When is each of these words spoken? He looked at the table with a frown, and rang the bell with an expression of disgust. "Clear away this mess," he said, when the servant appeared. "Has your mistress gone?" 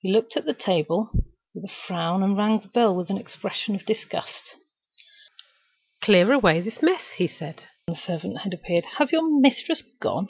He 0.00 0.10
looked 0.10 0.34
at 0.34 0.46
the 0.46 0.54
table 0.54 1.10
with 1.54 1.62
a 1.62 1.68
frown, 1.86 2.22
and 2.22 2.38
rang 2.38 2.58
the 2.60 2.68
bell 2.68 2.96
with 2.96 3.10
an 3.10 3.18
expression 3.18 3.74
of 3.74 3.84
disgust. 3.84 4.54
"Clear 6.00 6.32
away 6.32 6.62
this 6.62 6.80
mess," 6.80 7.04
he 7.18 7.28
said, 7.28 7.64
when 7.84 7.94
the 7.94 7.96
servant 8.00 8.38
appeared. 8.54 8.86
"Has 8.96 9.12
your 9.12 9.28
mistress 9.40 9.82
gone?" 10.00 10.28